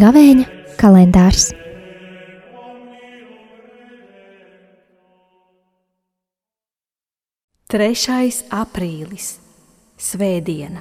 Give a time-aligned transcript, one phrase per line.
[0.00, 0.44] Gavēņa
[0.80, 1.50] kalendārs.
[7.70, 9.34] Trešais aprīlis-
[10.08, 10.80] Svētdiena.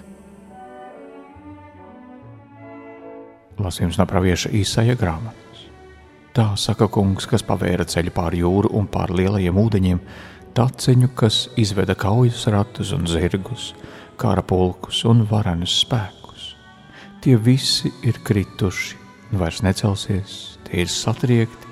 [3.59, 5.48] Lasījums no pravieša īsaja grāmatas.
[6.29, 10.01] Tā saka kungs, kas pavēra ceļu pāri jūru un pāri lielajiem ūdeņiem,
[10.53, 13.71] taciņu, kas izveda kaujas ratus un zirgus,
[14.19, 16.53] kara pulkus un varenus spēkus.
[17.23, 18.99] Tie visi ir krituši,
[19.41, 20.37] vairs necelsies,
[20.67, 21.69] tie ir satriekti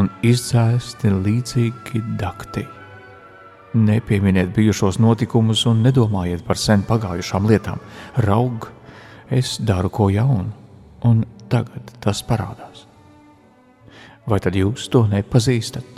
[0.00, 2.64] un izdzēsti līdzīgi daktī.
[3.76, 7.82] Nepieminiet bijušos notikumus un nedomājiet par sen pagājušām lietām.
[8.26, 8.70] Raug,
[9.30, 10.50] es daru ko jaunu,
[11.06, 12.89] un tagad tas parādās.
[14.30, 15.96] Vai tad jūs to nepazīstat?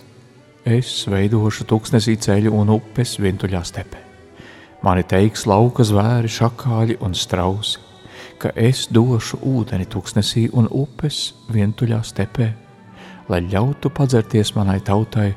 [0.64, 4.00] Es veidošu tūkstnesī ceļu un upes vientuļā stepē.
[4.82, 7.82] Mani teiks lauka zvēri, šakāļi un strausi,
[8.40, 12.48] ka es došu ūdeni tūkstnesī un upes vientuļā stepē,
[13.28, 15.28] lai ļautu padzerties manai tautai,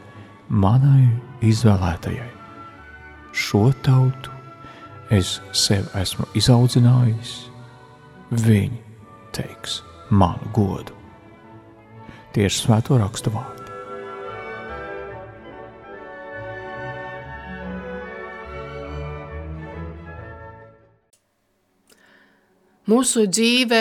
[0.47, 1.09] manai
[1.43, 2.31] izvēlētajai.
[3.35, 4.31] Šo tautu
[5.11, 7.37] es sev esmu izaudzinājis,
[8.31, 8.79] viņi
[9.35, 10.94] teiks manu godu.
[12.35, 13.63] Tieši svēto rakstu vārdu.
[22.91, 23.79] Mūsu dzīve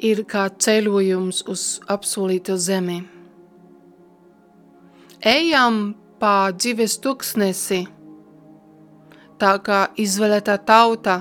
[0.00, 3.02] ir kā ceļojums uz apsolīto zemi.
[5.20, 7.84] Ejam pa dzīves tuksnesi,
[9.38, 11.20] tā kā izvēlētā tauta,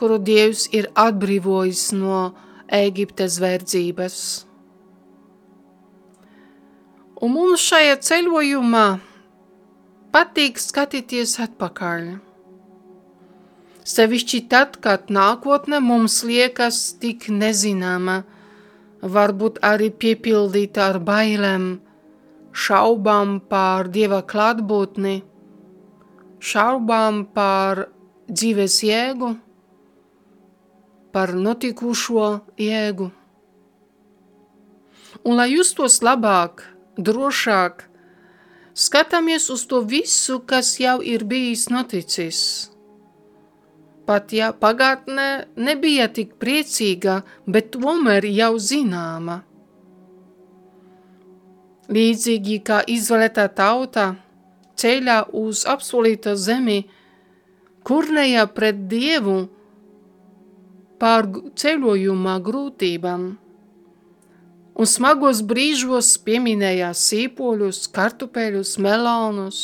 [0.00, 2.30] kuru Dievs ir atbrīvojis no
[2.70, 4.22] Ēģiptes verdzības.
[7.20, 8.84] Un mums šajā ceļojumā
[10.14, 12.06] patīk skatīties atpakaļ.
[13.90, 18.22] Sevišķi tad, kad nākotne mums liekas tik nezināma,
[19.02, 21.68] varbūt arī piepildīta ar bailēm,
[22.56, 25.18] šaubām par Dieva klātbūtni,
[26.40, 27.84] šaubām par
[28.32, 29.34] dzīves jēgu,
[31.12, 33.12] par notikušo jēgu.
[35.20, 37.84] Un, lai justos labāk, drošāk,
[38.74, 42.40] skatāmies uz to visu, kas jau ir bijis noticis.
[44.06, 49.42] Pat ja pagātnē nebija tik priecīga, bet tomēr jau zināma.
[51.90, 54.14] Līdzīgi kā izvēlētā tauta
[54.78, 56.84] ceļā uz apsolīto zemi,
[57.86, 59.38] kurnējā pret Dievu
[61.00, 61.28] pār
[61.58, 63.26] ceļojumā grūtībām,
[64.80, 69.58] un smagos brīžos pieminēja sīpoļus, kartupeļus, melānus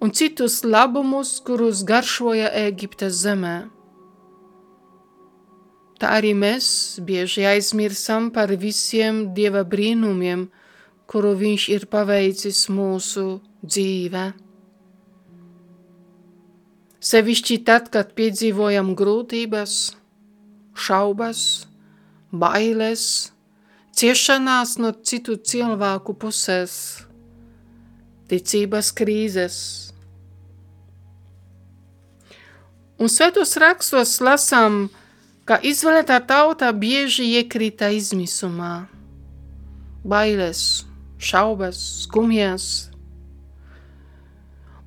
[0.00, 3.56] un citus labumus, kurus garšoja Ēģiptes zemē.
[5.98, 6.66] Tā arī mēs
[7.02, 10.46] bieži aizmirsam par visiem Dieva brīnumiem,
[11.10, 14.28] kuru viņš ir paveicis mūsu dzīvē.
[17.08, 19.74] Sevišķi tad, kad piedzīvojam grūtības,
[20.78, 21.42] šaubas,
[22.30, 23.32] bailes,
[23.98, 26.72] ciešanās no citu cilvēku puses,
[28.30, 29.56] ticības krīzes.
[32.98, 34.86] Un svētos rakstos lasām,
[35.46, 38.86] ka izvēlētā tauta bieži iekrita izmisumā,
[40.06, 40.84] bailes,
[41.18, 42.90] šaubas, skumjas.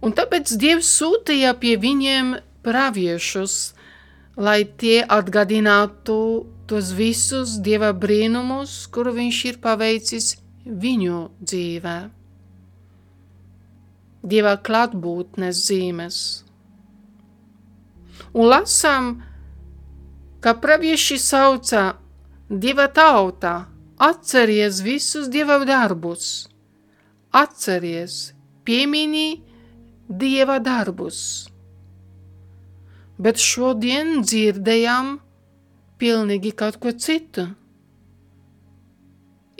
[0.01, 2.35] Un tāpēc Dievs sūtīja pie viņiem
[2.66, 3.73] praviešus,
[4.39, 6.17] lai tie atgādinātu
[6.71, 10.29] tos visus Dieva brīnumus, kuru viņš ir paveicis
[10.65, 11.97] viņu dzīvē.
[14.31, 16.21] Dieva klātbūtnes zīmes.
[18.31, 19.11] Un lasām,
[20.39, 21.83] ka pravieši sauca
[22.47, 23.55] Dieva tautā
[24.01, 26.49] Atceries visus dieva darbus,
[27.29, 28.33] atceries,
[28.65, 29.44] piemini
[30.09, 31.19] dieva darbus.
[33.21, 35.19] Bet šodien dzirdējām
[36.01, 37.45] pilnīgi kaut ko citu.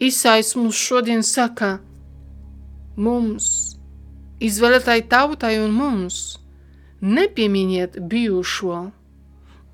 [0.02, 1.76] Isais mums šodien saka,
[2.98, 3.78] mums,
[4.42, 6.20] izvēlētai tautai un mums,
[7.02, 8.84] nepieminiet bijušo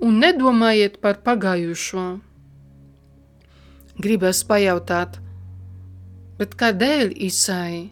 [0.04, 2.08] un nedomājiet par pagājušo
[3.98, 5.18] gribas pajautāt,
[6.38, 7.90] bet kādēļ Isai?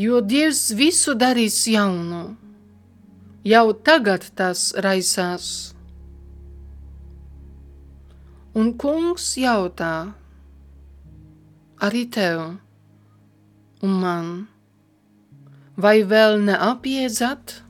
[0.00, 2.22] Jo Dievs visu darīs jaunu,
[3.44, 5.74] jau tagad tas raisās.
[8.50, 10.10] Un kungs jautā,
[11.78, 12.40] arī tev
[13.86, 14.30] un man.
[15.80, 17.60] Vai vēl neapiedzat?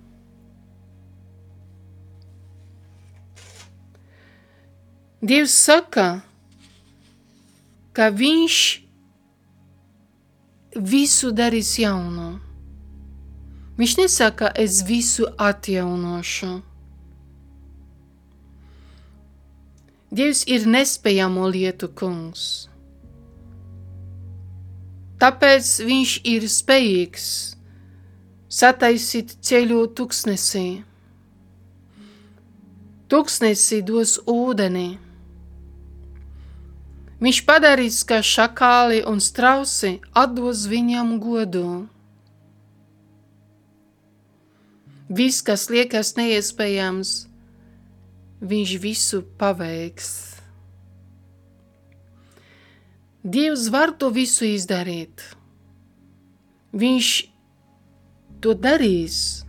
[5.21, 6.07] Dievs saka,
[7.93, 8.57] ka viņš
[10.81, 12.33] visu darīs jaunu.
[13.77, 16.70] Viņš nesaka, es visu atjaunošu.
[20.11, 22.71] Dievs ir nespējamo lietu kungs.
[25.23, 27.27] Tāpēc viņš ir spējīgs
[28.51, 30.65] sataisīt ceļu tuksnesī.
[33.07, 34.99] Tuksnesī dos ūdeni.
[37.23, 41.67] Viņš padarīs, ka šakāli un strausi atdos viņam godu.
[45.07, 47.30] Viss, kas liekas neiespējams,
[48.41, 50.41] viņš visu paveiks.
[53.21, 55.21] Dievs var to visu izdarīt.
[56.73, 57.09] Viņš
[58.41, 59.45] to darīs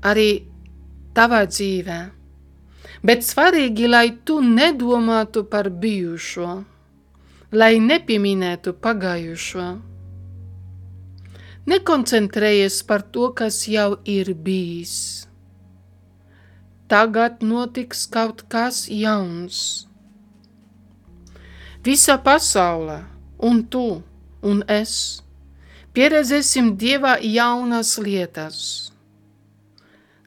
[0.00, 0.46] arī
[1.12, 1.98] tavā dzīvē.
[3.04, 6.48] Bet svarīgi, lai tu nedomātu par bijušo,
[7.52, 9.68] lai nepieminētu pagājušo.
[11.68, 15.27] Nekoncentrējies par to, kas jau ir bijis
[16.88, 19.86] tagad notiks kaut kas jauns.
[21.84, 23.04] Visa pasaule,
[23.38, 24.02] un tu,
[24.42, 25.22] un es,
[25.94, 28.58] pieredzēsim dievā jaunas lietas.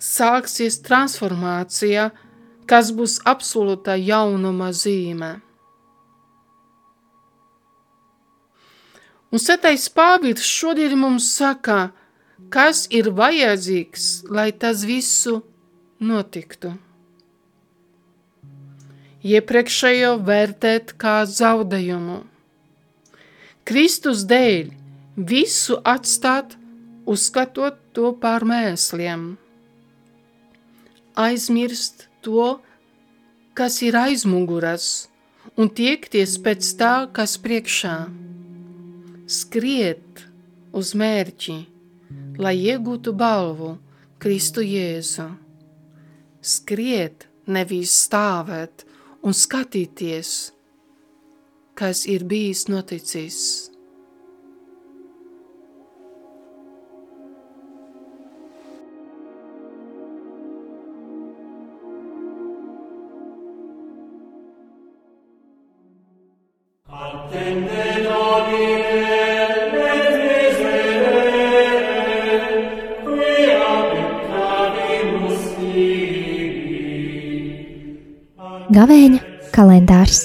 [0.01, 2.09] Sāksies transformācija,
[2.65, 5.35] kas būs absolūta jaunuma zīme.
[9.31, 11.91] Un Sētais Pāvils šodien mums saka,
[12.51, 15.37] kas ir vajadzīgs, lai tas visu
[16.01, 16.73] notiktu.
[19.21, 22.23] Iepriekšējo vērtēt kā zaudējumu.
[23.69, 24.71] Kristus dēļ
[25.29, 26.55] visu atstāt,
[27.05, 29.35] uzskatot to par mēsliem.
[31.21, 32.57] Aizmirst to,
[33.53, 34.87] kas ir aizmuguras,
[35.53, 37.95] un tiekties pēc tā, kas priekšā.
[39.29, 40.25] Skriet
[40.73, 41.59] uz mērķi,
[42.41, 43.75] lai iegūtu balvu
[44.21, 45.29] Kristu Jēzu
[46.41, 48.85] skriet, nevis stāvēt
[49.25, 50.51] un skatīties,
[51.77, 53.70] kas ir bijis noticis.
[78.71, 79.17] Gavēņa
[79.51, 80.21] kalendārs